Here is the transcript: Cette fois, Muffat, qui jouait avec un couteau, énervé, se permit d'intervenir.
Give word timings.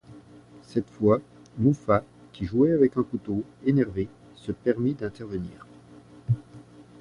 Cette 0.63 0.89
fois, 0.89 1.21
Muffat, 1.59 2.03
qui 2.33 2.45
jouait 2.45 2.71
avec 2.71 2.97
un 2.97 3.03
couteau, 3.03 3.43
énervé, 3.67 4.07
se 4.33 4.51
permit 4.51 4.95
d'intervenir. 4.95 5.67